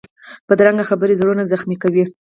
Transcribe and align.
بدرنګه 0.47 0.85
خبرې 0.89 1.13
زړونه 1.21 1.43
زخمي 1.51 1.77
کوي 1.83 2.03